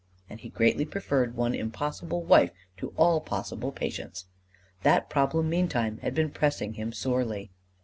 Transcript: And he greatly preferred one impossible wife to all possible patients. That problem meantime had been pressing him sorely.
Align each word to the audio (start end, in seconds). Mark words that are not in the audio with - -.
And 0.27 0.39
he 0.39 0.49
greatly 0.49 0.83
preferred 0.83 1.35
one 1.35 1.53
impossible 1.53 2.23
wife 2.23 2.49
to 2.77 2.91
all 2.97 3.21
possible 3.21 3.71
patients. 3.71 4.25
That 4.81 5.11
problem 5.11 5.47
meantime 5.47 5.99
had 5.99 6.15
been 6.15 6.31
pressing 6.31 6.73
him 6.73 6.91
sorely. 6.91 7.51